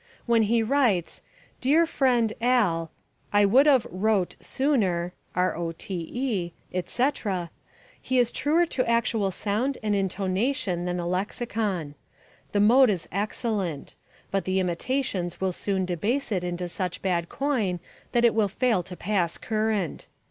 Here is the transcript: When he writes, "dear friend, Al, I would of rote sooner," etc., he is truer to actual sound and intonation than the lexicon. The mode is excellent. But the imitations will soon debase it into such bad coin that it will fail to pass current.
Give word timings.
When 0.25 0.41
he 0.41 0.63
writes, 0.63 1.21
"dear 1.61 1.85
friend, 1.85 2.33
Al, 2.41 2.89
I 3.31 3.45
would 3.45 3.67
of 3.67 3.85
rote 3.91 4.35
sooner," 4.41 5.13
etc., 6.73 7.51
he 8.01 8.17
is 8.17 8.31
truer 8.31 8.65
to 8.65 8.89
actual 8.89 9.29
sound 9.29 9.77
and 9.83 9.93
intonation 9.93 10.85
than 10.85 10.97
the 10.97 11.05
lexicon. 11.05 11.93
The 12.51 12.59
mode 12.59 12.89
is 12.89 13.07
excellent. 13.11 13.93
But 14.31 14.45
the 14.45 14.59
imitations 14.59 15.39
will 15.39 15.51
soon 15.51 15.85
debase 15.85 16.31
it 16.31 16.43
into 16.43 16.67
such 16.67 17.03
bad 17.03 17.29
coin 17.29 17.79
that 18.11 18.25
it 18.25 18.33
will 18.33 18.47
fail 18.47 18.81
to 18.81 18.97
pass 18.97 19.37
current. 19.37 20.07